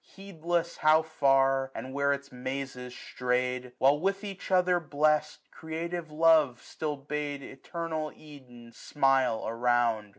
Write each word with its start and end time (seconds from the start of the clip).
Heedless 0.15 0.77
how 0.77 1.03
far, 1.03 1.71
and 1.75 1.93
where 1.93 2.11
its 2.11 2.31
mazes 2.31 2.95
stray'd 2.95 3.61
j 3.61 3.71
While, 3.77 3.99
with 3.99 4.23
each 4.23 4.49
other 4.49 4.79
blest, 4.79 5.41
creative 5.51 6.09
love 6.09 6.59
Still 6.63 6.95
bade 6.97 7.43
eternal 7.43 8.11
Eden 8.15 8.71
smile 8.73 9.43
around. 9.47 10.09